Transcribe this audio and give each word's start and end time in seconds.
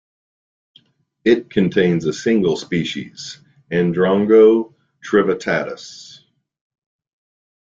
It 1.25 1.51
contains 1.51 2.05
a 2.07 2.13
single 2.13 2.57
species, 2.57 3.37
Androngo 3.71 4.73
trivittatus. 5.05 6.21